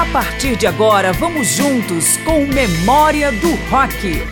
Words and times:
A 0.00 0.06
partir 0.06 0.56
de 0.56 0.66
agora, 0.66 1.12
vamos 1.12 1.48
juntos 1.48 2.16
com 2.24 2.46
Memória 2.46 3.30
do 3.32 3.50
Rock. 3.68 4.24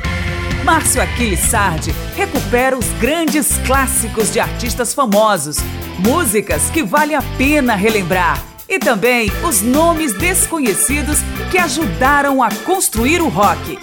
Márcio 0.65 1.03
Aquiles 1.03 1.41
Sardi 1.41 1.95
recupera 2.17 2.75
os 2.75 2.87
grandes 2.99 3.59
clássicos 3.67 4.33
de 4.33 4.41
artistas 4.41 4.95
famosos, 4.95 5.59
músicas 5.99 6.71
que 6.71 6.83
vale 6.83 7.15
a 7.15 7.21
pena 7.37 7.75
relembrar 7.75 8.43
e 8.67 8.79
também 8.79 9.31
os 9.47 9.61
nomes 9.61 10.15
desconhecidos 10.15 11.19
que 11.51 11.59
ajudaram 11.59 12.43
a 12.43 12.49
construir 12.65 13.21
o 13.21 13.29
rock. 13.29 13.79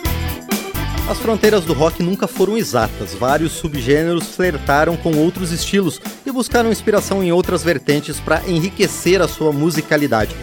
As 1.08 1.20
fronteiras 1.20 1.66
do 1.66 1.74
rock 1.74 2.02
nunca 2.02 2.28
foram 2.28 2.58
exatas. 2.58 3.14
Vários 3.14 3.52
subgêneros 3.52 4.36
flertaram 4.36 4.98
com 4.98 5.16
outros 5.18 5.52
estilos 5.52 6.02
e 6.26 6.32
buscaram 6.32 6.72
inspiração 6.72 7.24
em 7.24 7.32
outras 7.32 7.64
vertentes 7.64 8.20
para 8.20 8.42
enriquecer 8.50 9.22
a 9.22 9.28
sua 9.28 9.54
musicalidade. 9.54 10.36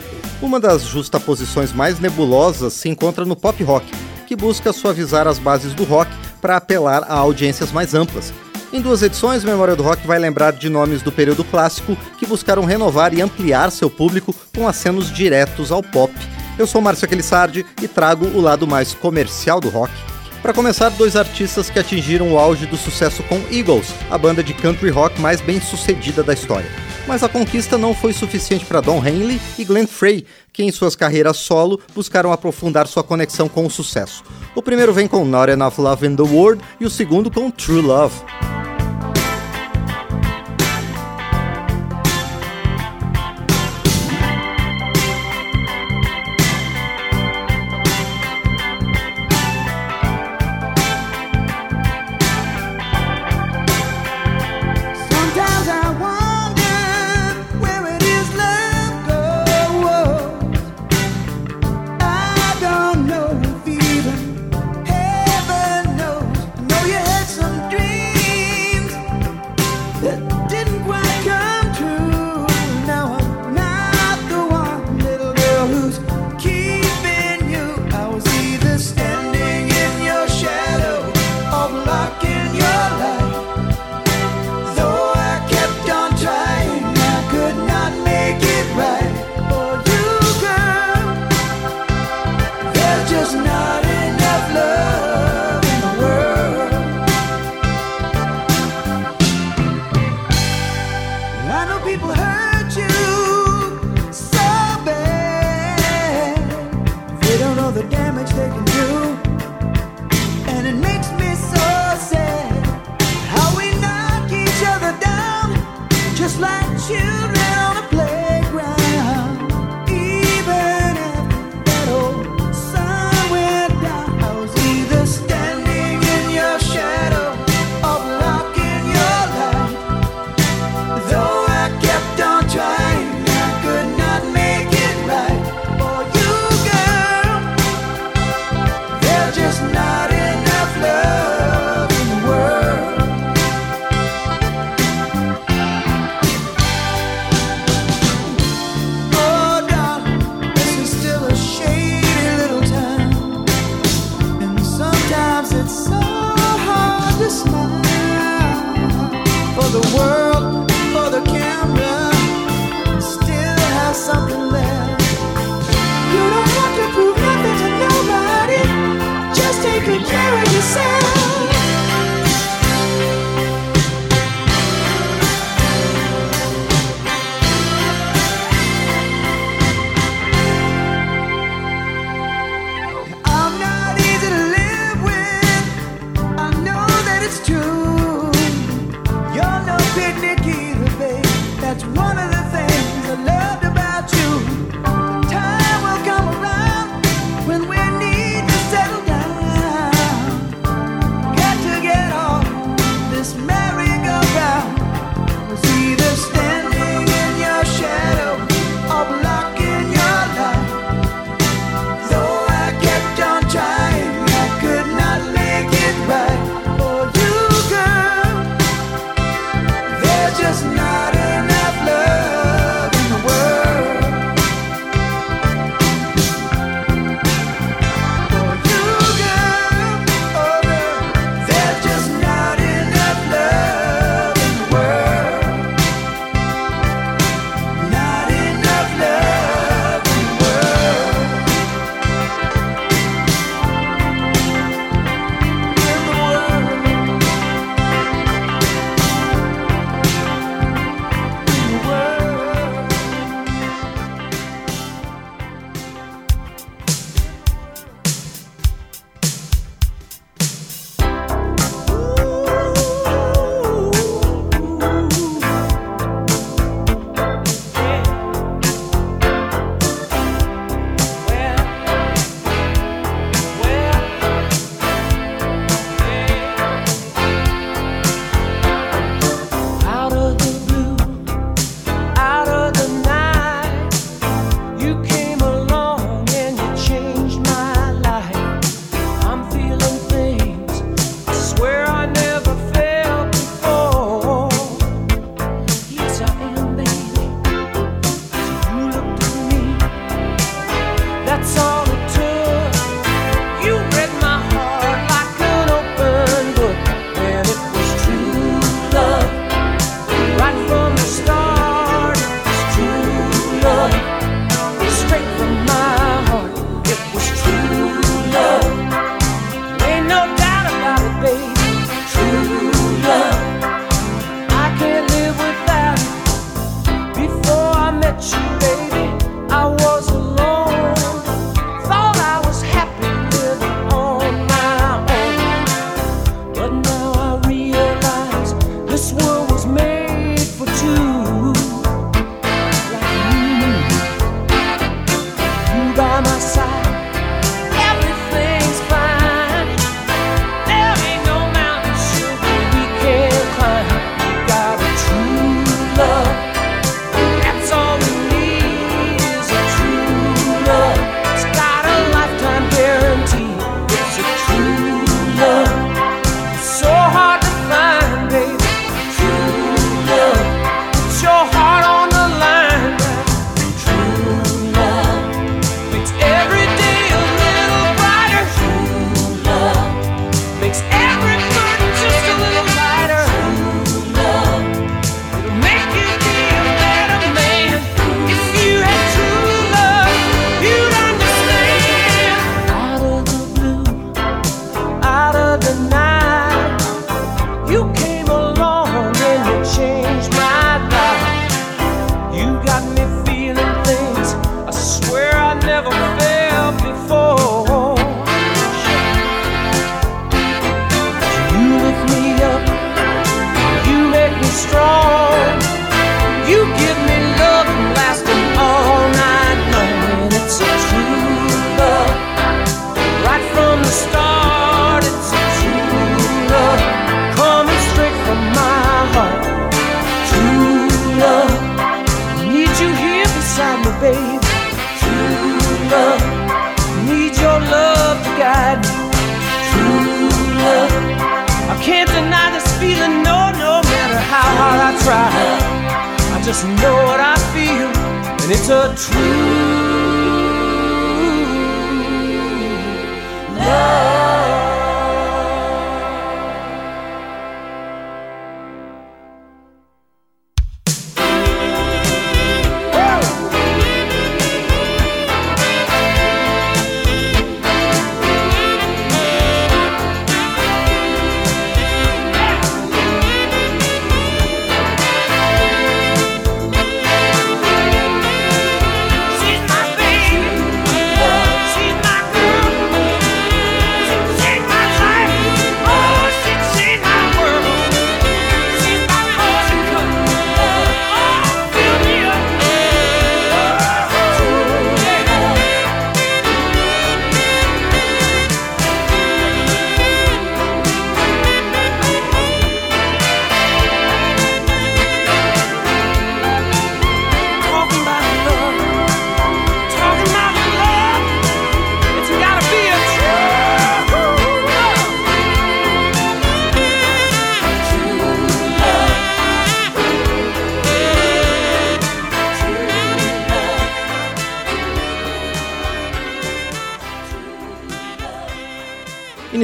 Uma 0.43 0.59
das 0.59 0.83
justaposições 0.83 1.73
mais 1.73 2.01
nebulosas 2.01 2.73
se 2.73 2.89
encontra 2.89 3.25
no 3.25 3.37
pop 3.37 3.63
rock, 3.63 3.87
que 4.27 4.35
busca 4.35 4.73
suavizar 4.73 5.29
as 5.29 5.39
bases 5.39 5.73
do 5.73 5.85
rock 5.85 6.11
para 6.41 6.57
apelar 6.57 7.05
a 7.05 7.15
audiências 7.15 7.71
mais 7.71 7.95
amplas. 7.95 8.35
Em 8.73 8.81
duas 8.81 9.03
edições, 9.03 9.45
Memória 9.45 9.77
do 9.77 9.85
Rock 9.85 10.05
vai 10.05 10.19
lembrar 10.19 10.53
de 10.53 10.69
nomes 10.69 11.01
do 11.01 11.13
período 11.13 11.45
clássico 11.45 11.97
que 12.19 12.27
buscaram 12.27 12.65
renovar 12.65 13.15
e 13.15 13.23
ampliar 13.23 13.71
seu 13.71 13.89
público 13.89 14.35
com 14.53 14.67
acenos 14.67 15.13
diretos 15.13 15.71
ao 15.71 15.81
pop. 15.81 16.13
Eu 16.59 16.67
sou 16.67 16.81
Márcio 16.81 17.05
Aquilissardi 17.05 17.65
e 17.81 17.87
trago 17.87 18.27
o 18.27 18.41
lado 18.41 18.67
mais 18.67 18.95
comercial 18.95 19.61
do 19.61 19.69
rock. 19.69 19.93
Para 20.43 20.53
começar, 20.53 20.89
dois 20.89 21.15
artistas 21.15 21.71
que 21.71 21.79
atingiram 21.79 22.33
o 22.33 22.39
auge 22.39 22.67
do 22.67 22.77
sucesso 22.77 23.23
com 23.25 23.37
Eagles, 23.49 23.95
a 24.11 24.19
banda 24.19 24.43
de 24.43 24.53
country 24.53 24.91
rock 24.91 25.21
mais 25.21 25.41
bem 25.41 25.61
sucedida 25.61 26.21
da 26.21 26.33
história. 26.33 26.69
Mas 27.07 27.23
a 27.23 27.29
conquista 27.29 27.77
não 27.77 27.95
foi 27.95 28.13
suficiente 28.13 28.65
para 28.65 28.81
Don 28.81 29.05
Henley 29.05 29.41
e 29.59 29.65
Glenn 29.65 29.87
Frey, 29.87 30.25
que 30.53 30.63
em 30.63 30.71
suas 30.71 30.95
carreiras 30.95 31.39
solo 31.39 31.81
buscaram 31.95 32.33
aprofundar 32.33 32.87
sua 32.87 33.03
conexão 33.03 33.49
com 33.49 33.67
o 33.67 33.71
sucesso. 33.71 34.23
O 34.55 34.63
primeiro 34.63 34.93
vem 34.93 35.09
com 35.09 35.25
Not 35.25 35.51
Enough 35.51 35.79
Love 35.79 36.07
in 36.07 36.17
the 36.17 36.23
World 36.23 36.63
e 36.81 36.85
o 36.85 36.91
segundo 36.91 37.31
com 37.31 37.51
True 37.51 37.81
Love. 37.81 38.15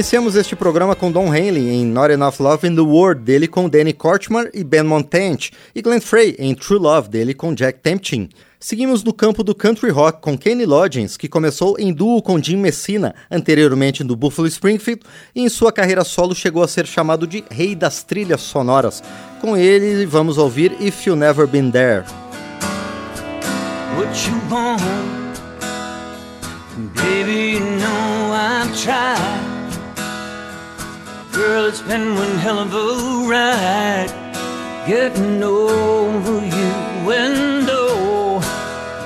Iniciamos 0.09 0.35
este 0.35 0.55
programa 0.55 0.95
com 0.95 1.11
Don 1.11 1.27
Henley 1.31 1.69
em 1.69 1.85
Not 1.85 2.11
Enough 2.11 2.39
Love 2.39 2.67
in 2.67 2.73
the 2.73 2.81
World, 2.81 3.21
dele 3.21 3.47
com 3.47 3.69
Danny 3.69 3.93
Kortmar 3.93 4.49
e 4.55 4.63
Ben 4.63 4.81
Montant, 4.81 5.51
e 5.75 5.83
Glenn 5.83 6.01
Frey 6.01 6.35
em 6.39 6.55
True 6.55 6.79
Love, 6.79 7.09
dele 7.09 7.35
com 7.35 7.53
Jack 7.53 7.79
Tempchin. 7.79 8.27
Seguimos 8.59 9.03
no 9.03 9.13
campo 9.13 9.43
do 9.43 9.53
country 9.53 9.91
rock 9.91 10.19
com 10.19 10.35
Kenny 10.35 10.65
Loggins, 10.65 11.15
que 11.15 11.27
começou 11.27 11.77
em 11.77 11.93
duo 11.93 12.23
com 12.23 12.41
Jim 12.41 12.57
Messina, 12.57 13.13
anteriormente 13.29 14.03
do 14.03 14.15
Buffalo 14.15 14.47
Springfield, 14.47 15.03
e 15.35 15.43
em 15.43 15.47
sua 15.47 15.71
carreira 15.71 16.03
solo 16.03 16.33
chegou 16.33 16.63
a 16.63 16.67
ser 16.67 16.87
chamado 16.87 17.27
de 17.27 17.43
Rei 17.51 17.75
das 17.75 18.01
Trilhas 18.01 18.41
Sonoras. 18.41 19.03
Com 19.39 19.55
ele, 19.55 20.07
vamos 20.07 20.39
ouvir 20.39 20.75
If 20.81 21.05
You 21.05 21.15
Never 21.15 21.45
Been 21.45 21.69
There. 21.69 22.03
Baby, 26.95 27.51
you 27.51 27.59
know 27.59 28.29
Girl, 31.31 31.65
it's 31.65 31.81
been 31.81 32.15
one 32.15 32.37
hell 32.37 32.59
of 32.59 32.73
a 32.73 33.29
ride 33.29 34.11
getting 34.87 35.43
over 35.43 36.45
you. 36.45 37.11
And 37.11 37.67
oh, 37.69 38.41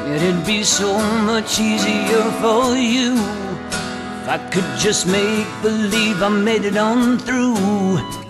it'd 0.08 0.46
be 0.46 0.64
so 0.64 0.98
much 1.24 1.60
easier 1.60 2.24
for 2.42 2.76
you 2.76 3.14
if 4.22 4.30
I 4.30 4.38
could 4.52 4.80
just 4.80 5.06
make 5.06 5.48
believe 5.62 6.24
I 6.24 6.30
made 6.30 6.64
it 6.66 6.78
on 6.78 7.20
through 7.20 7.56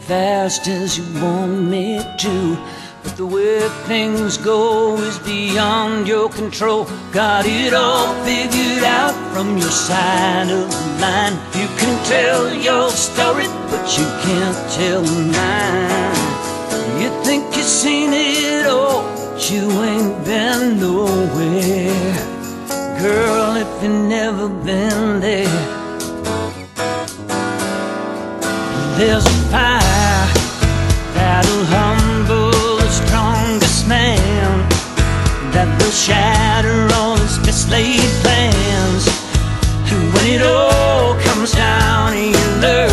fast 0.07 0.67
as 0.67 0.97
you 0.97 1.21
want 1.21 1.69
me 1.69 1.99
to. 2.17 2.82
But 3.03 3.17
the 3.17 3.25
way 3.25 3.67
things 3.85 4.37
go 4.37 4.95
is 4.97 5.19
beyond 5.19 6.07
your 6.07 6.29
control. 6.29 6.87
Got 7.11 7.45
it 7.45 7.73
all 7.73 8.15
figured 8.23 8.83
out 8.83 9.13
from 9.33 9.57
your 9.57 9.71
side 9.71 10.49
of 10.49 10.69
the 10.71 11.01
line. 11.01 11.33
You 11.53 11.67
can 11.77 11.93
tell 12.05 12.53
your 12.53 12.89
story, 12.91 13.47
but 13.69 13.85
you 13.97 14.05
can't 14.23 14.71
tell 14.71 15.03
mine. 15.03 16.23
You 17.01 17.09
think 17.23 17.43
you've 17.57 17.65
seen 17.65 18.11
it 18.13 18.67
all, 18.67 19.03
but 19.03 19.51
you 19.51 19.69
ain't 19.83 20.23
been 20.23 20.79
nowhere. 20.79 22.13
Girl, 22.99 23.57
if 23.57 23.83
you've 23.83 24.07
never 24.07 24.47
been 24.47 25.19
there, 25.19 25.59
there's 28.97 29.25
a 29.25 29.37
fire 29.51 29.82
shatter 35.93 36.87
all 36.95 37.17
his 37.17 37.39
mislaid 37.45 37.99
plans. 38.23 39.05
And 39.91 40.13
when 40.13 40.25
it 40.35 40.41
all 40.41 41.15
comes 41.21 41.51
down, 41.51 42.17
you 42.17 42.33
learn 42.61 42.92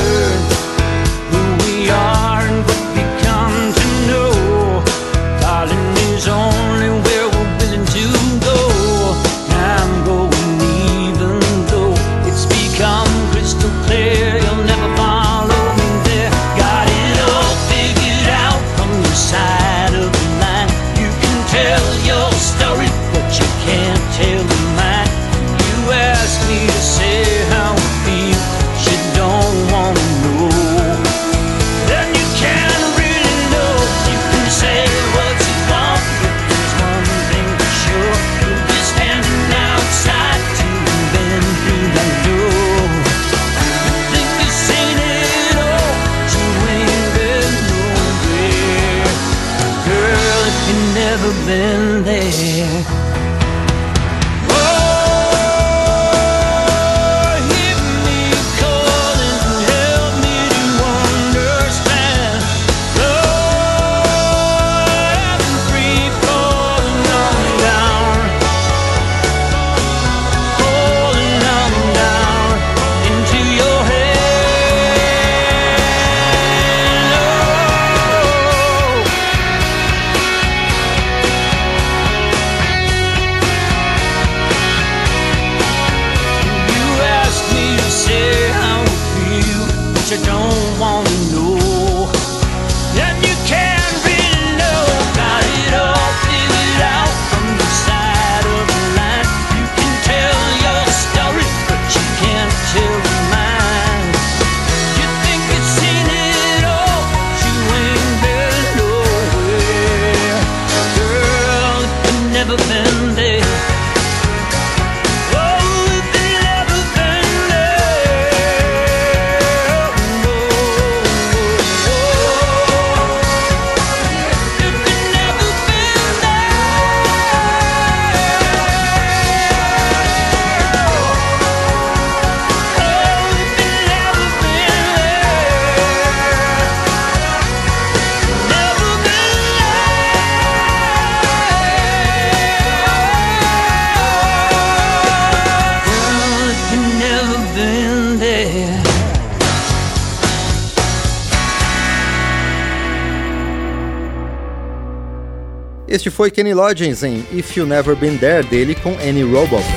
Este 156.00 156.08
foi 156.08 156.30
Kenny 156.30 156.54
Loggins 156.54 157.02
em 157.02 157.26
If 157.30 157.58
You 157.58 157.66
Never 157.66 157.94
Been 157.94 158.16
There 158.16 158.42
dele 158.42 158.74
com 158.74 158.96
Annie 159.06 159.22
Roboff. 159.22 159.68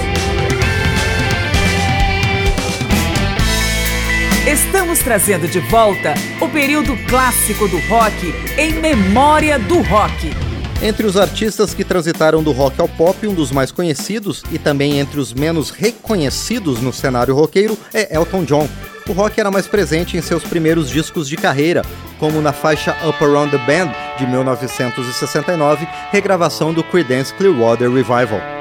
Estamos 4.47 4.99
trazendo 4.99 5.49
de 5.49 5.59
volta 5.59 6.13
o 6.39 6.47
período 6.47 6.95
clássico 7.09 7.67
do 7.67 7.77
rock 7.89 8.33
em 8.57 8.71
memória 8.71 9.59
do 9.59 9.81
rock. 9.81 10.31
Entre 10.81 11.05
os 11.05 11.17
artistas 11.17 11.73
que 11.73 11.83
transitaram 11.83 12.41
do 12.41 12.53
rock 12.53 12.79
ao 12.79 12.87
pop, 12.87 13.27
um 13.27 13.33
dos 13.33 13.51
mais 13.51 13.69
conhecidos 13.69 14.43
e 14.49 14.57
também 14.57 14.99
entre 14.99 15.19
os 15.19 15.33
menos 15.33 15.71
reconhecidos 15.71 16.79
no 16.79 16.93
cenário 16.93 17.35
roqueiro 17.35 17.77
é 17.93 18.15
Elton 18.15 18.45
John. 18.45 18.69
O 19.09 19.11
rock 19.11 19.37
era 19.37 19.51
mais 19.51 19.67
presente 19.67 20.15
em 20.15 20.21
seus 20.21 20.43
primeiros 20.43 20.89
discos 20.89 21.27
de 21.27 21.35
carreira, 21.35 21.81
como 22.23 22.41
na 22.41 22.53
faixa 22.53 22.95
Up 23.05 23.21
Around 23.21 23.51
the 23.51 23.57
Band 23.65 23.91
de 24.17 24.25
1969, 24.25 25.85
regravação 26.09 26.73
do 26.73 26.81
Creedence 26.81 27.33
Clearwater 27.33 27.91
Revival. 27.91 28.52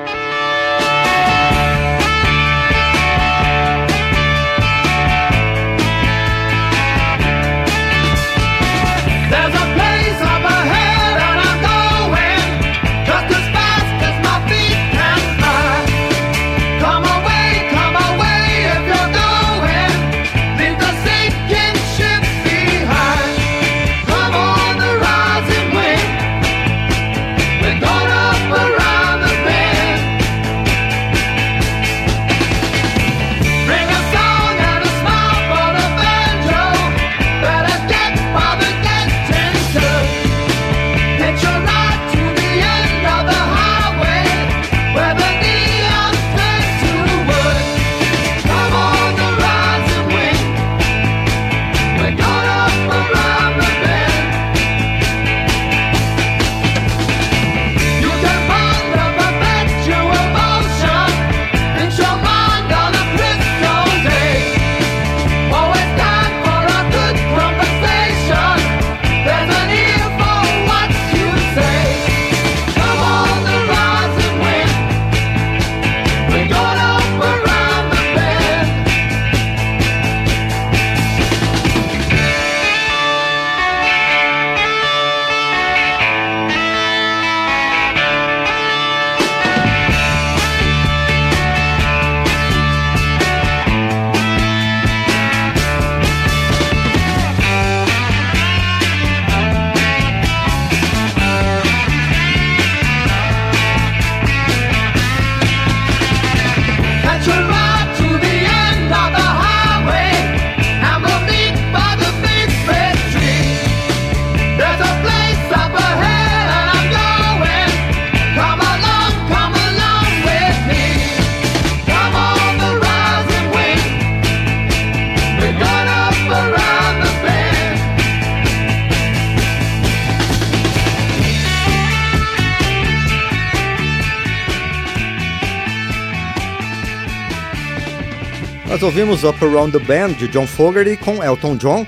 Ouvimos 139.02 139.24
Up 139.24 139.44
Around 139.44 139.76
the 139.76 139.84
Band 139.84 140.12
de 140.12 140.28
John 140.28 140.46
Fogerty 140.46 140.96
com 140.96 141.24
Elton 141.24 141.56
John. 141.56 141.84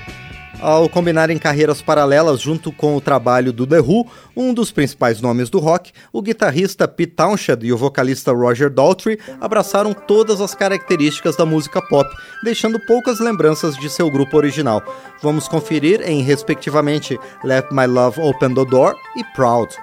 Ao 0.59 0.89
combinarem 0.89 1.37
carreiras 1.37 1.81
paralelas 1.81 2.41
junto 2.41 2.73
com 2.73 2.93
o 2.93 2.99
trabalho 2.99 3.53
do 3.53 3.65
The 3.65 3.79
Who, 3.79 4.05
um 4.35 4.53
dos 4.53 4.69
principais 4.69 5.21
nomes 5.21 5.49
do 5.49 5.59
rock, 5.59 5.93
o 6.11 6.21
guitarrista 6.21 6.89
Pete 6.89 7.13
Townshend 7.13 7.65
e 7.65 7.71
o 7.71 7.77
vocalista 7.77 8.33
Roger 8.33 8.69
Daltrey 8.69 9.17
abraçaram 9.39 9.93
todas 9.93 10.41
as 10.41 10.53
características 10.53 11.37
da 11.37 11.45
música 11.45 11.81
pop, 11.81 12.09
deixando 12.43 12.85
poucas 12.85 13.21
lembranças 13.21 13.77
de 13.77 13.89
seu 13.89 14.11
grupo 14.11 14.35
original. 14.35 14.83
Vamos 15.21 15.47
conferir 15.47 16.01
em, 16.01 16.21
respectivamente, 16.21 17.17
Let 17.45 17.67
My 17.71 17.85
Love 17.85 18.19
Open 18.19 18.53
the 18.53 18.65
Door 18.65 18.93
e 19.15 19.23
Proud. 19.33 19.73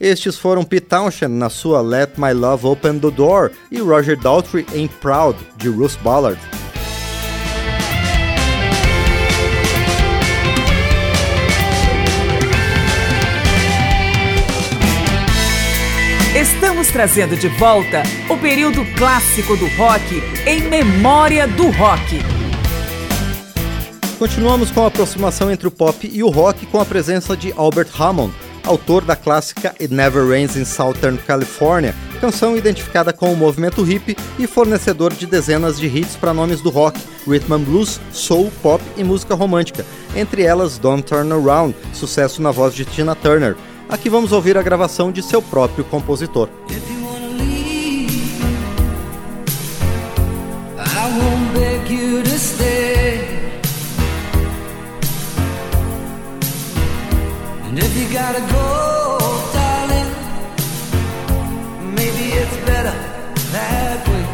Estes 0.00 0.38
foram 0.38 0.64
Pete 0.64 0.86
Townshend 0.86 1.34
na 1.34 1.50
sua 1.50 1.82
Let 1.82 2.12
My 2.16 2.32
Love 2.32 2.66
Open 2.66 2.98
the 2.98 3.10
Door 3.10 3.50
e 3.70 3.80
Roger 3.80 4.18
Daltrey 4.18 4.64
em 4.72 4.88
Proud, 4.88 5.38
de 5.58 5.68
Ruth 5.68 5.98
Ballard. 6.02 6.40
Estamos 16.34 16.88
trazendo 16.88 17.36
de 17.36 17.48
volta 17.48 18.02
o 18.30 18.38
período 18.38 18.82
clássico 18.96 19.54
do 19.54 19.66
rock 19.76 20.22
em 20.46 20.62
memória 20.62 21.46
do 21.46 21.68
rock. 21.72 22.20
Continuamos 24.18 24.70
com 24.70 24.82
a 24.82 24.86
aproximação 24.86 25.50
entre 25.50 25.68
o 25.68 25.70
pop 25.70 26.10
e 26.10 26.22
o 26.22 26.30
rock 26.30 26.64
com 26.64 26.80
a 26.80 26.86
presença 26.86 27.36
de 27.36 27.52
Albert 27.52 27.90
Hammond, 27.98 28.32
autor 28.64 29.04
da 29.04 29.16
clássica 29.16 29.74
It 29.80 29.92
Never 29.92 30.26
Rains 30.26 30.56
in 30.56 30.64
Southern 30.64 31.16
California, 31.18 31.94
canção 32.20 32.56
identificada 32.56 33.12
com 33.12 33.32
o 33.32 33.36
movimento 33.36 33.86
hip 33.90 34.16
e 34.38 34.46
fornecedor 34.46 35.12
de 35.12 35.26
dezenas 35.26 35.78
de 35.78 35.86
hits 35.86 36.16
para 36.16 36.34
nomes 36.34 36.60
do 36.60 36.70
rock, 36.70 37.00
rhythm 37.26 37.54
and 37.54 37.60
blues, 37.60 38.00
soul, 38.12 38.50
pop 38.62 38.82
e 38.96 39.04
música 39.04 39.34
romântica, 39.34 39.84
entre 40.14 40.42
elas 40.42 40.78
Don't 40.78 41.02
Turn 41.02 41.32
Around, 41.32 41.74
sucesso 41.92 42.42
na 42.42 42.50
voz 42.50 42.74
de 42.74 42.84
Tina 42.84 43.14
Turner. 43.14 43.56
Aqui 43.88 44.08
vamos 44.08 44.32
ouvir 44.32 44.56
a 44.56 44.62
gravação 44.62 45.10
de 45.10 45.22
seu 45.22 45.42
próprio 45.42 45.84
compositor. 45.84 46.48
If 57.82 57.92
you 57.96 58.06
gotta 58.12 58.40
go, 58.40 59.18
darling, 59.56 60.10
maybe 61.98 62.24
it's 62.40 62.56
better 62.68 62.94
that 63.54 63.98
way. 64.08 64.26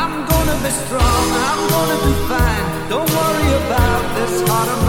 I'm 0.00 0.14
gonna 0.30 0.58
be 0.64 0.70
strong, 0.82 1.26
I'm 1.48 1.62
gonna 1.74 1.98
be 2.06 2.14
fine. 2.32 2.66
Don't 2.92 3.10
worry 3.18 3.50
about 3.62 4.02
this 4.16 4.48
heart 4.48 4.68
of 4.68 4.78
mine. 4.82 4.87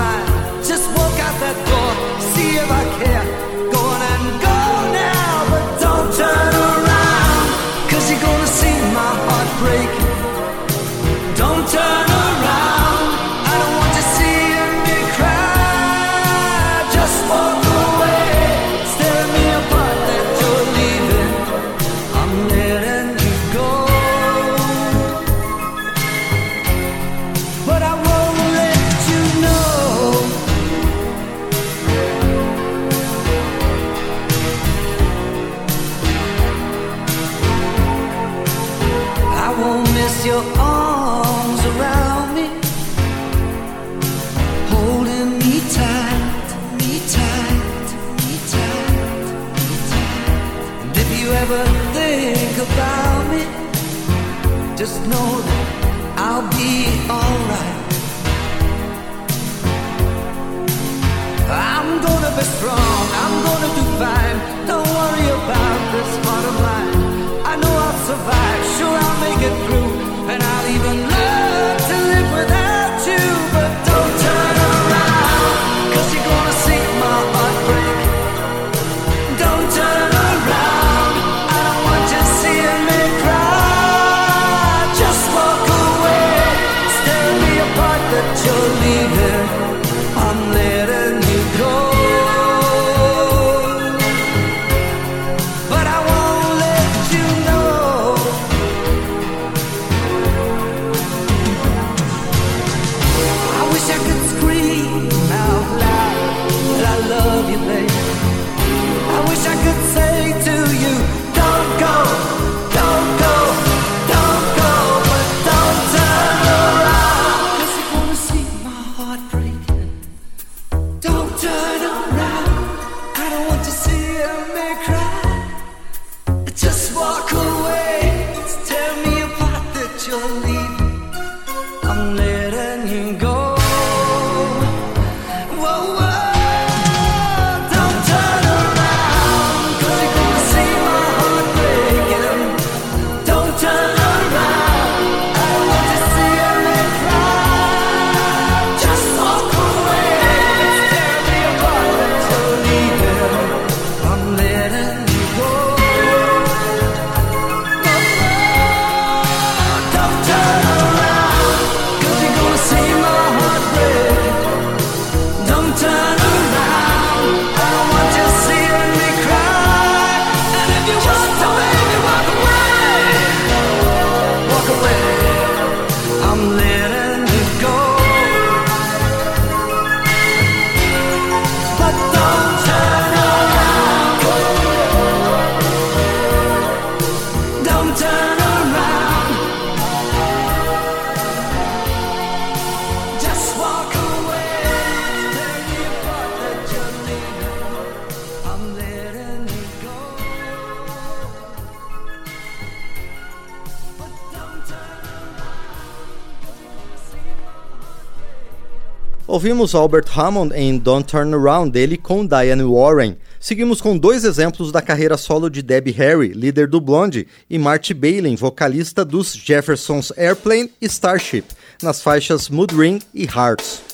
Ouvimos 209.39 209.73
Albert 209.73 210.08
Hammond 210.17 210.54
em 210.54 210.78
Don't 210.78 211.10
Turn 211.10 211.34
Around 211.34 211.71
dele 211.71 211.95
com 211.95 212.25
Diane 212.25 212.62
Warren. 212.62 213.15
Seguimos 213.39 213.80
com 213.80 213.97
dois 213.97 214.25
exemplos 214.25 214.69
da 214.69 214.82
carreira 214.82 215.15
solo 215.15 215.49
de 215.49 215.62
Debbie 215.62 215.93
Harry, 215.93 216.34
líder 216.34 216.67
do 216.67 216.82
Blonde, 216.82 217.25
e 217.49 217.58
Marty 217.58 217.93
Balin, 217.93 218.36
vocalista 218.36 219.06
dos 219.06 219.32
Jeffersons 219.32 220.12
Airplane 220.17 220.69
e 220.82 220.88
Starship, 220.88 221.45
nas 221.82 222.02
faixas 222.02 222.49
Mood 222.49 222.75
Ring 222.75 222.99
e 223.13 223.23
Hearts. 223.23 223.88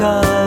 God. 0.00 0.39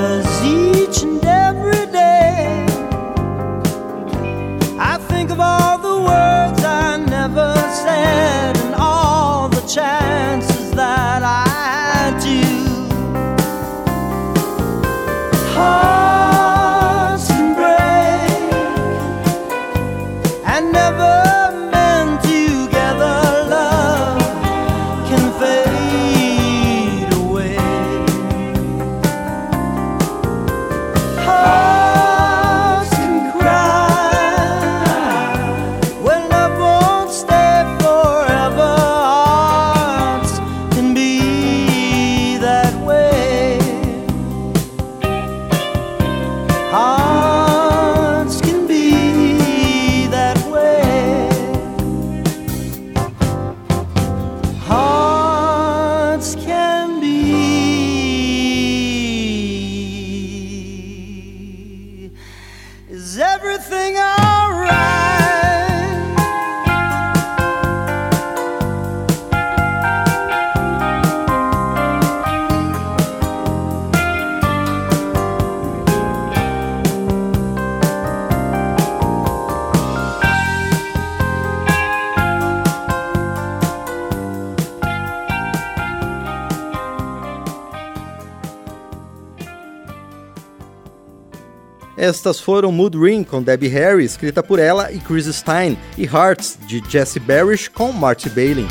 Estas 92.03 92.37
foram 92.37 92.69
Mood 92.69 92.97
Ring 92.97 93.23
com 93.23 93.41
Debbie 93.41 93.69
Harry, 93.69 94.03
escrita 94.03 94.43
por 94.43 94.59
ela 94.59 94.91
e 94.91 94.99
Chris 94.99 95.25
Stein, 95.25 95.77
e 95.97 96.03
Hearts 96.03 96.59
de 96.67 96.83
Jesse 96.89 97.17
Barish 97.17 97.69
com 97.69 97.93
Marty 97.93 98.29
Balin. 98.29 98.67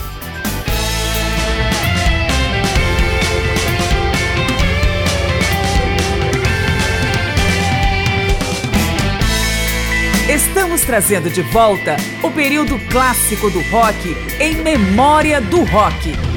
Estamos 10.29 10.83
trazendo 10.83 11.31
de 11.31 11.41
volta 11.41 11.97
o 12.23 12.31
período 12.31 12.79
clássico 12.91 13.49
do 13.49 13.63
rock 13.71 14.15
em 14.39 14.57
memória 14.57 15.41
do 15.41 15.65
rock. 15.65 16.32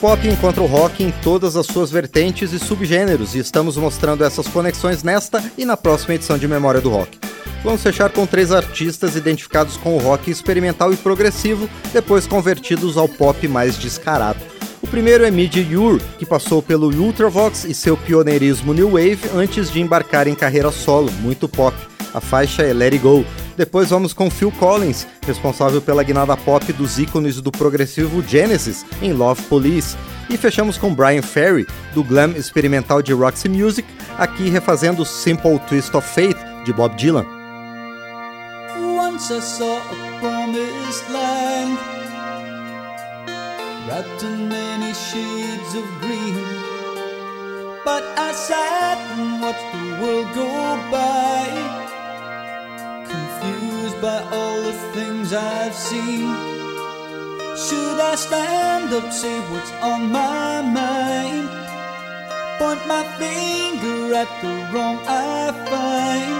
Pop 0.00 0.26
encontra 0.26 0.62
o 0.62 0.66
rock 0.66 1.04
em 1.04 1.10
todas 1.10 1.56
as 1.56 1.66
suas 1.66 1.90
vertentes 1.90 2.54
e 2.54 2.58
subgêneros, 2.58 3.34
e 3.34 3.38
estamos 3.38 3.76
mostrando 3.76 4.24
essas 4.24 4.48
conexões 4.48 5.02
nesta 5.02 5.44
e 5.58 5.66
na 5.66 5.76
próxima 5.76 6.14
edição 6.14 6.38
de 6.38 6.48
Memória 6.48 6.80
do 6.80 6.88
Rock. 6.88 7.18
Vamos 7.62 7.82
fechar 7.82 8.08
com 8.08 8.24
três 8.24 8.50
artistas 8.50 9.14
identificados 9.14 9.76
com 9.76 9.94
o 9.94 9.98
rock 9.98 10.30
experimental 10.30 10.90
e 10.90 10.96
progressivo, 10.96 11.68
depois 11.92 12.26
convertidos 12.26 12.96
ao 12.96 13.06
pop 13.06 13.46
mais 13.46 13.76
descarado. 13.76 14.40
O 14.80 14.86
primeiro 14.86 15.22
é 15.22 15.30
Midge 15.30 15.76
Ure, 15.76 16.02
que 16.18 16.24
passou 16.24 16.62
pelo 16.62 16.88
Ultravox 16.88 17.64
e 17.64 17.74
seu 17.74 17.94
pioneirismo 17.94 18.72
New 18.72 18.92
Wave 18.92 19.20
antes 19.34 19.70
de 19.70 19.82
embarcar 19.82 20.26
em 20.26 20.34
carreira 20.34 20.72
solo, 20.72 21.12
muito 21.20 21.46
pop. 21.46 21.76
A 22.14 22.22
faixa 22.22 22.62
é 22.62 22.72
Let 22.72 22.94
It 22.94 23.02
Go. 23.02 23.22
Depois 23.56 23.90
vamos 23.90 24.12
com 24.12 24.30
Phil 24.30 24.52
Collins, 24.52 25.06
responsável 25.26 25.82
pela 25.82 26.02
guinada 26.02 26.36
pop 26.36 26.72
dos 26.72 26.98
ícones 26.98 27.40
do 27.40 27.52
progressivo 27.52 28.22
Genesis 28.26 28.84
em 29.02 29.12
Love 29.12 29.42
Police. 29.42 29.96
E 30.28 30.36
fechamos 30.36 30.78
com 30.78 30.94
Brian 30.94 31.22
Ferry, 31.22 31.66
do 31.92 32.04
glam 32.04 32.30
experimental 32.36 33.02
de 33.02 33.12
Roxy 33.12 33.48
Music, 33.48 33.86
aqui 34.16 34.48
refazendo 34.48 35.04
Simple 35.04 35.58
Twist 35.68 35.94
of 35.96 36.06
Fate, 36.06 36.38
de 36.64 36.72
Bob 36.72 36.96
Dylan. 36.96 37.26
Once 38.96 39.30
I 39.30 39.40
saw 39.40 39.80
a 40.22 41.12
land 41.12 41.78
wrapped 43.90 44.22
in 44.22 44.48
many 44.48 44.92
shades 44.94 45.74
of 45.74 45.84
green. 46.00 46.34
But 47.84 48.04
I 48.16 48.32
sat 48.32 48.98
and 49.18 49.42
watched 49.42 49.68
the 49.72 49.86
world 50.00 50.28
go 50.34 50.46
by, 50.90 51.89
by 54.00 54.22
all 54.32 54.62
the 54.62 54.72
things 54.94 55.32
I've 55.32 55.74
seen. 55.74 56.28
Should 57.56 58.00
I 58.00 58.14
stand 58.16 58.94
up, 58.94 59.12
say 59.12 59.38
what's 59.50 59.72
on 59.82 60.10
my 60.10 60.62
mind? 60.62 61.48
Point 62.58 62.86
my 62.86 63.04
finger 63.18 64.14
at 64.14 64.30
the 64.40 64.54
wrong 64.72 64.98
I 65.06 65.52
find. 65.68 66.36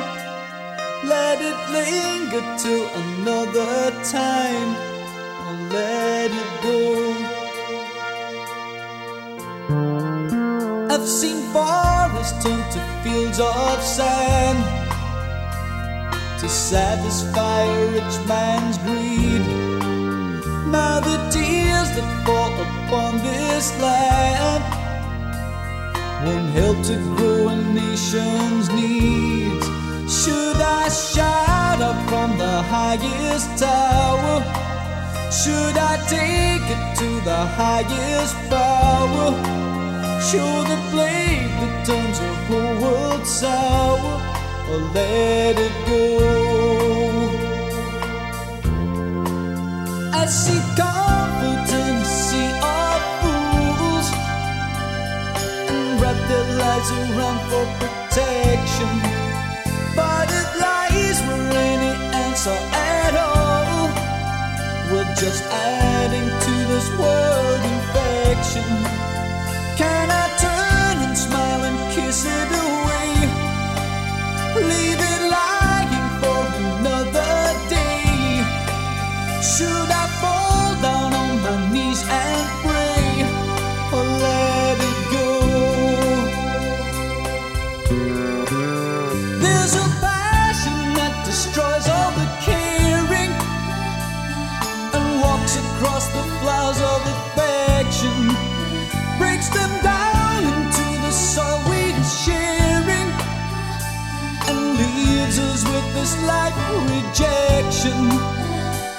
Let 1.07 1.41
it 1.51 1.59
linger 1.77 2.45
till 2.63 2.87
another 3.05 3.91
time, 4.05 4.71
or 5.45 5.55
let 5.77 6.31
it 6.43 6.51
go. 6.63 6.81
I've 10.95 11.07
seen 11.07 11.39
forests 11.53 12.43
turn 12.43 12.63
to 12.73 12.81
fields 13.03 13.39
of 13.39 13.83
sand 13.83 14.89
to 16.41 16.49
satisfy 16.49 17.62
a 17.64 17.86
rich 17.93 18.16
man's 18.26 18.78
greed. 18.78 19.43
Now 20.72 20.99
the 21.01 21.18
tears 21.30 21.91
that 21.97 22.09
fall 22.24 22.55
upon 22.66 23.18
this 23.18 23.78
land 23.78 24.64
won't 26.24 26.51
help 26.59 26.78
to 26.86 26.97
grow 27.14 27.49
a 27.49 27.57
nation's 27.74 28.70
needs. 28.70 29.66
Should 30.11 30.57
I 30.57 30.88
shout 30.88 31.82
up 31.82 31.99
from 32.09 32.38
the 32.38 32.62
highest 32.72 33.59
tower? 33.59 34.41
Should 35.30 35.76
I 35.76 35.97
take 36.09 36.66
it 36.76 36.84
to 37.01 37.09
the 37.20 37.43
highest 37.61 38.36
power? 38.49 39.28
Show 40.30 40.53
the 40.72 40.78
blade 40.91 41.53
that 41.61 41.86
turns 41.86 42.18
the 42.18 42.32
whole 42.47 42.76
world 42.80 43.26
sour, 43.26 44.30
or 44.71 44.79
let 44.95 45.59
it 45.66 45.75
go? 45.91 46.05
I 50.12 50.27
see 50.27 50.61
competency 50.79 52.47
of 52.79 53.01
fools 53.21 54.07
and 55.71 56.01
wrap 56.01 56.18
their 56.31 56.49
lives 56.62 56.91
around 57.01 57.39
for 57.51 57.64
protection. 57.83 58.93
But 59.97 60.27
it 60.41 60.49
lies 60.64 61.18
where 61.27 61.51
any 61.73 61.93
answer 62.25 62.59
at 62.95 63.14
all 63.16 63.51
we're 64.91 65.14
just 65.14 65.43
adding 65.45 66.29
to 66.47 66.55
this 66.73 66.89
world 66.99 67.62
infection. 67.75 68.68
Can 69.81 70.07
I 70.11 70.27
turn 70.45 70.97
and 71.07 71.16
smile 71.16 71.62
and 71.64 71.79
kiss 71.95 72.25
it 72.25 72.51
away? 72.51 72.89
With 106.17 106.91
rejection. 106.91 107.99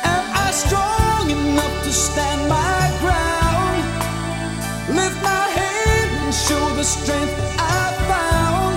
Am 0.04 0.26
I 0.46 0.52
strong 0.52 1.30
enough 1.30 1.84
to 1.84 1.92
stand 1.92 2.48
my 2.50 2.84
ground? 3.02 3.84
Lift 4.96 5.22
my 5.24 5.46
hand 5.60 6.12
and 6.24 6.34
show 6.34 6.64
the 6.76 6.84
strength 6.84 7.36
I 7.58 7.84
found. 8.12 8.76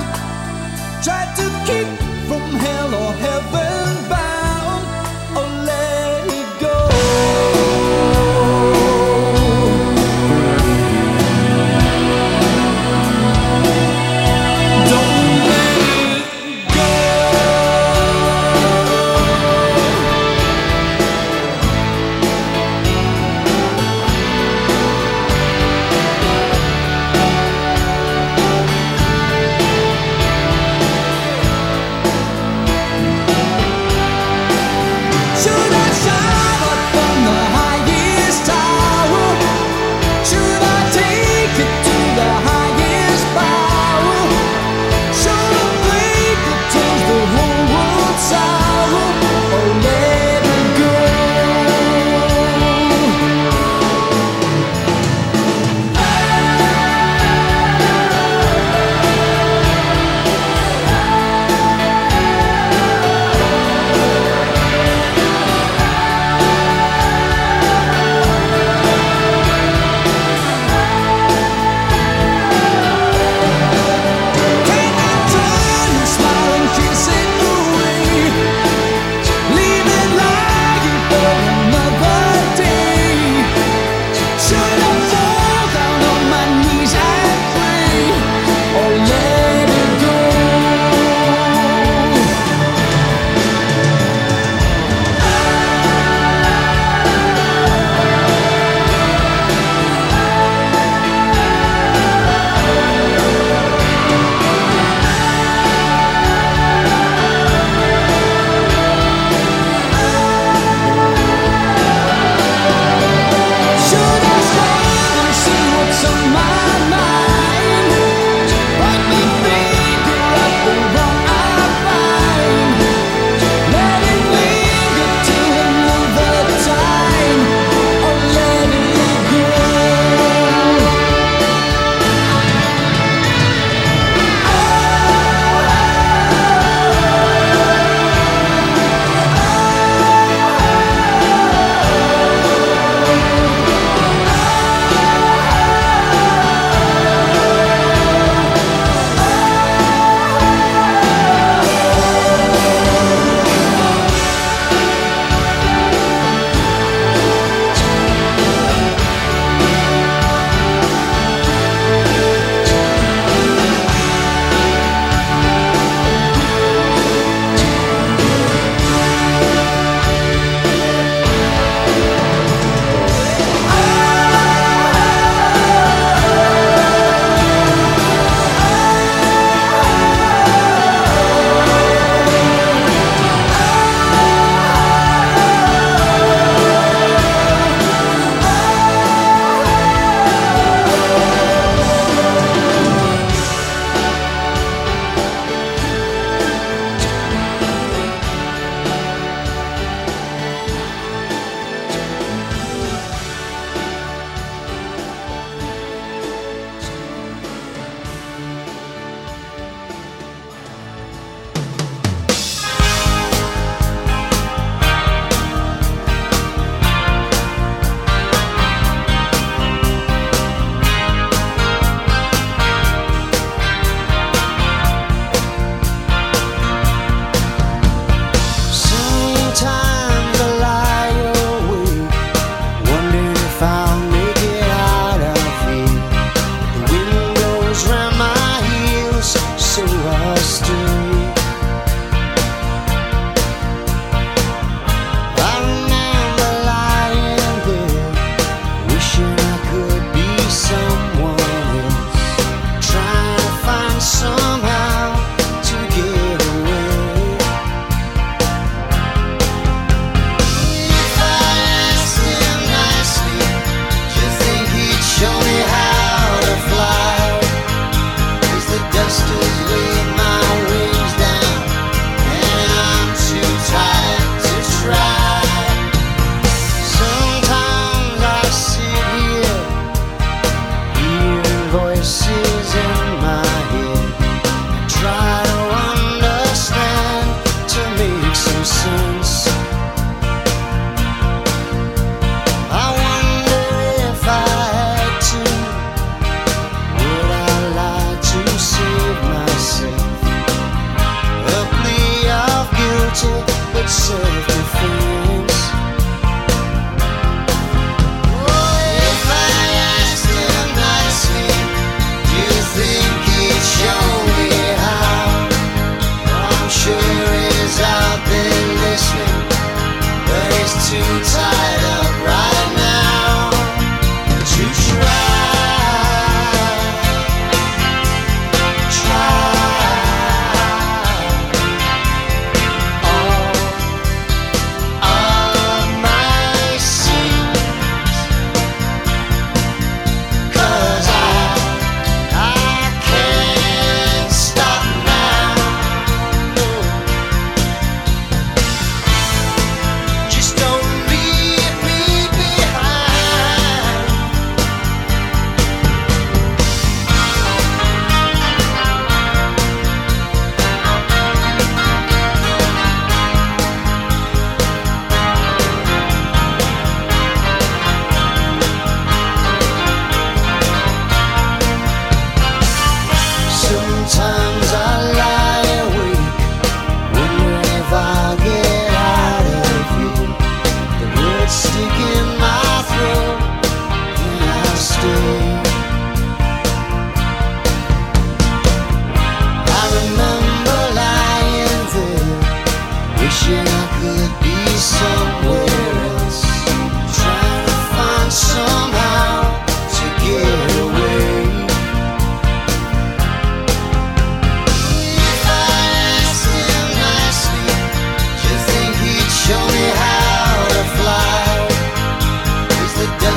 Try 1.05 1.25
to 1.39 1.47
keep 1.67 1.89
from 2.29 2.45
hell 2.65 2.95
or 2.95 3.13
heaven 3.13 3.74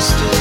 still 0.07 0.36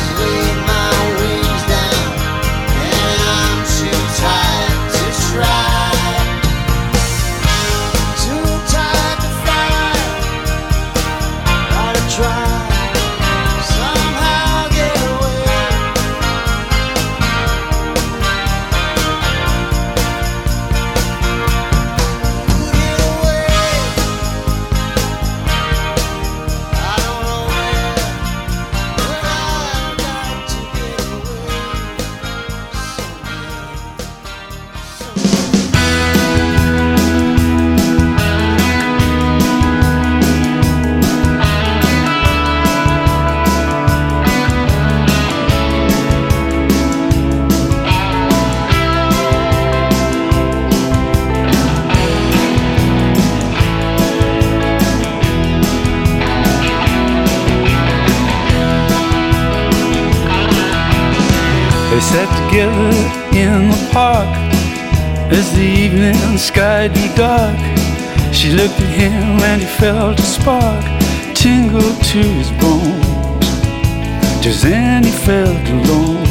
Just 74.47 74.63
then 74.63 75.03
he 75.03 75.11
felt 75.11 75.69
alone 75.69 76.25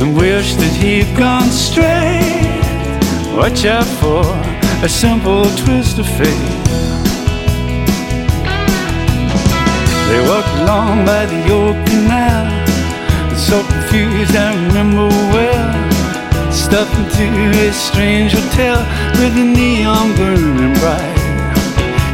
and 0.00 0.16
wished 0.16 0.56
that 0.56 0.72
he'd 0.80 1.14
gone 1.14 1.50
straight. 1.52 2.56
Watch 3.36 3.66
out 3.66 3.84
for 4.00 4.24
a 4.82 4.88
simple 4.88 5.44
twist 5.60 5.98
of 5.98 6.08
fate. 6.08 6.56
They 10.08 10.20
walked 10.24 10.56
along 10.64 11.04
by 11.04 11.26
the 11.26 11.52
old 11.52 11.76
canal, 11.84 12.48
so 13.36 13.60
confused 13.60 14.34
I 14.34 14.56
remember 14.64 15.08
well. 15.36 15.68
Stuffed 16.50 16.96
into 16.96 17.60
a 17.60 17.72
strange 17.74 18.32
hotel 18.32 18.80
with 19.20 19.34
the 19.34 19.44
neon 19.44 20.16
burning 20.16 20.72
bright. 20.80 21.20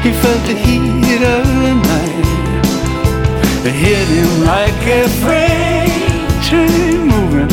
He 0.02 0.10
felt 0.10 0.42
the 0.50 0.58
heat 0.58 1.22
of 1.22 1.46
the 1.46 1.74
night. 1.86 2.35
It 3.66 3.72
hit 3.72 4.06
him 4.06 4.44
like 4.46 4.78
a 4.86 5.08
freight 5.26 5.90
train 6.46 7.10
moving 7.10 7.50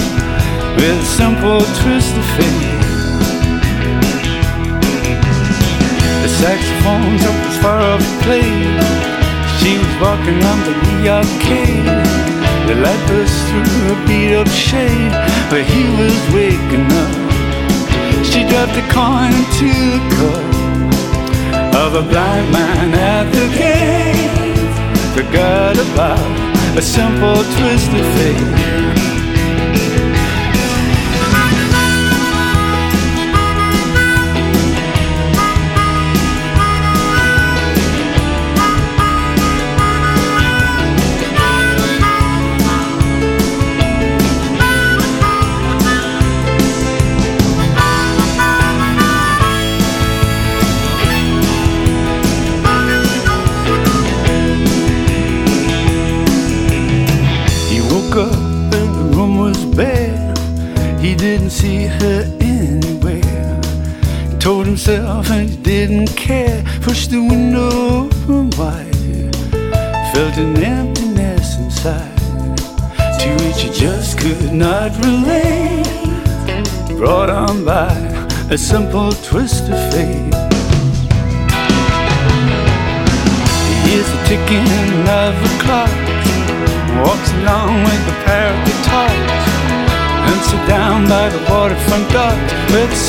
with 0.78 1.02
a 1.02 1.10
simple 1.18 1.62
twist 1.82 2.14
of 2.14 2.26
fate. 2.38 2.84
The 6.22 6.30
saxophones 6.38 7.26
up 7.26 7.40
as 7.50 7.58
far 7.64 7.80
off 7.82 8.00
the 8.00 8.14
plate. 8.22 8.78
She 9.58 9.74
was 9.82 9.94
walking 9.98 10.38
under 10.54 10.76
the 10.86 11.10
arcade. 11.18 11.90
The 12.70 12.76
light 12.86 13.04
burst 13.10 13.34
through 13.50 13.94
a 13.94 13.98
beat 14.06 14.36
up 14.36 14.48
shade 14.50 15.14
where 15.50 15.66
he 15.66 15.84
was 15.98 16.22
waking 16.30 16.94
up. 16.94 17.14
She 18.24 18.46
dropped 18.46 18.78
a 18.78 18.86
coin 18.94 19.34
into 19.34 19.72
the 19.98 20.04
cup 20.14 20.46
of 21.74 21.96
a 21.96 22.04
blind 22.08 22.52
man 22.52 22.94
at 22.94 23.34
the 23.34 23.48
gate. 23.58 24.23
Forgot 25.34 25.80
about 25.80 26.78
a 26.78 26.82
simple 26.84 27.34
twist 27.34 27.92
of 27.92 28.06
fate. 28.18 29.03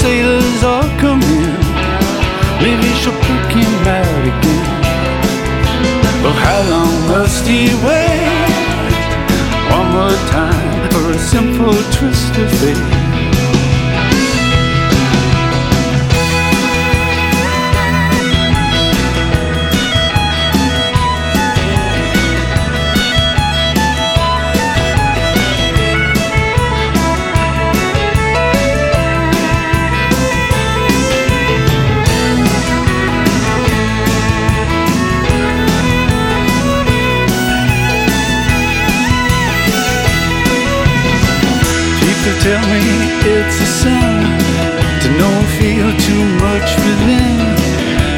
Sailors 0.05 0.63
all 0.63 0.89
come 0.99 1.23
in. 1.23 1.55
Maybe 2.65 2.89
she'll 3.01 3.21
pick 3.29 3.49
him 3.57 3.75
out 4.01 4.23
again. 4.33 4.67
Oh, 6.27 6.37
how 6.47 6.61
long 6.75 6.95
must 7.09 7.47
he 7.47 7.63
wait? 7.87 8.55
One 9.79 9.89
more 9.97 10.19
time 10.39 10.91
for 10.93 11.05
a 11.17 11.19
simple 11.19 11.77
twist 11.97 12.37
of 12.43 12.51
fate. 12.61 13.04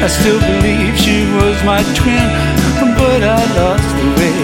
I 0.07 0.09
still 0.09 0.39
believe 0.39 0.97
she 0.97 1.25
was 1.35 1.61
my 1.65 1.83
twin, 1.93 2.29
but 2.95 3.23
I 3.23 3.43
lost 3.59 3.91
the 3.99 4.07
way. 4.15 4.39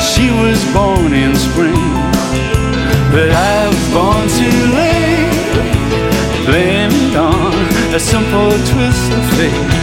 She 0.00 0.30
was 0.30 0.62
born 0.72 1.12
in 1.12 1.34
spring, 1.34 1.74
but 3.10 3.30
I 3.34 3.66
was 3.66 3.84
born 3.90 4.28
too 4.38 4.58
late. 4.78 5.26
Blame 6.46 6.92
it 6.94 7.16
on 7.16 7.52
a 7.92 7.98
simple 7.98 8.52
twist 8.70 9.10
of 9.10 9.24
fate. 9.34 9.75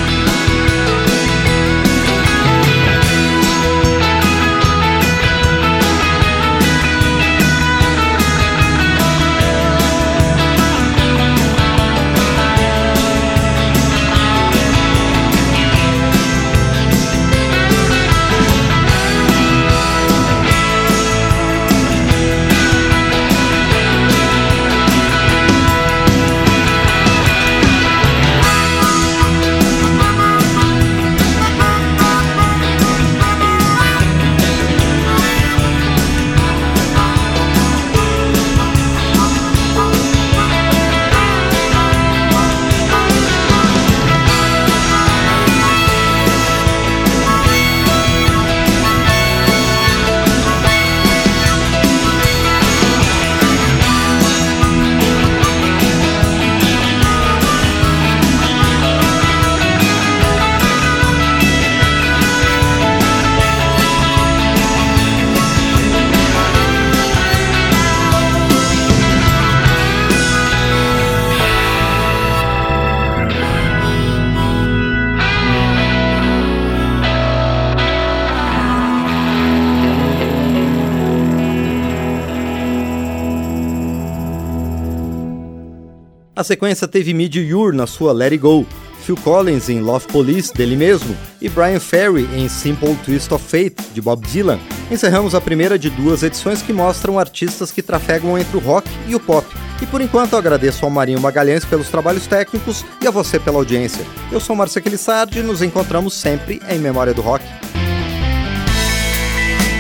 A 86.44 86.46
sequência 86.46 86.90
teve 86.90 87.14
Mid 87.14 87.34
Ure 87.54 87.74
na 87.74 87.88
sua 87.88 88.12
Let 88.12 88.34
It 88.34 88.38
Go, 88.40 88.66
Phil 89.06 89.16
Collins 89.16 89.70
em 89.70 89.80
Love 89.80 90.08
Police, 90.08 90.54
dele 90.54 90.76
mesmo, 90.76 91.16
e 91.42 91.48
Brian 91.48 91.80
Ferry 91.80 92.28
em 92.36 92.50
Simple 92.50 92.98
Twist 93.06 93.34
of 93.34 93.42
Fate, 93.42 93.78
de 93.94 94.02
Bob 94.02 94.28
Dylan. 94.28 94.60
Encerramos 94.92 95.34
a 95.34 95.40
primeira 95.40 95.80
de 95.80 95.90
duas 95.90 96.22
edições 96.22 96.62
que 96.62 96.74
mostram 96.74 97.18
artistas 97.18 97.72
que 97.72 97.82
trafegam 97.82 98.38
entre 98.38 98.58
o 98.58 98.60
rock 98.60 98.90
e 99.08 99.16
o 99.16 99.22
pop. 99.22 99.48
E 99.82 99.86
por 99.86 100.02
enquanto 100.02 100.36
agradeço 100.36 100.84
ao 100.84 100.92
Marinho 100.92 101.22
Magalhães 101.22 101.64
pelos 101.64 101.88
trabalhos 101.88 102.28
técnicos 102.28 102.84
e 103.02 103.08
a 103.08 103.12
você 103.12 103.40
pela 103.40 103.60
audiência. 103.60 104.06
Eu 104.30 104.42
sou 104.42 104.54
Márcio 104.54 104.80
Aquilissardi 104.80 105.40
e 105.40 105.44
nos 105.44 105.62
encontramos 105.62 106.14
sempre 106.14 106.62
em 106.68 106.78
Memória 106.78 107.14
do 107.14 107.22
Rock. 107.22 107.46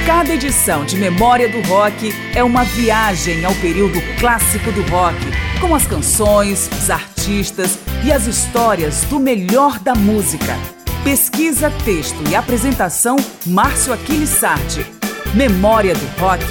Cada 0.05 0.33
edição 0.33 0.85
de 0.85 0.95
Memória 0.95 1.49
do 1.49 1.59
Rock 1.67 2.13
é 2.33 2.41
uma 2.41 2.63
viagem 2.63 3.43
ao 3.43 3.53
período 3.55 3.99
clássico 4.17 4.71
do 4.71 4.81
rock, 4.83 5.17
com 5.63 5.73
as 5.73 5.87
canções, 5.87 6.69
os 6.77 6.89
artistas 6.89 7.79
e 8.03 8.11
as 8.11 8.27
histórias 8.27 9.05
do 9.05 9.17
melhor 9.17 9.79
da 9.79 9.95
música. 9.95 10.57
Pesquisa, 11.05 11.71
texto 11.85 12.21
e 12.29 12.35
apresentação 12.35 13.15
Márcio 13.45 13.93
Aquiles 13.93 14.29
Sardi. 14.29 14.85
Memória 15.33 15.95
do 15.95 16.19
Rock 16.19 16.43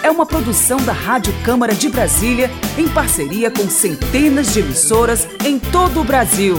é 0.00 0.08
uma 0.08 0.24
produção 0.24 0.78
da 0.78 0.92
Rádio 0.92 1.34
Câmara 1.44 1.74
de 1.74 1.88
Brasília 1.88 2.48
em 2.78 2.88
parceria 2.88 3.50
com 3.50 3.68
centenas 3.68 4.52
de 4.52 4.60
emissoras 4.60 5.26
em 5.44 5.58
todo 5.58 6.00
o 6.00 6.04
Brasil. 6.04 6.56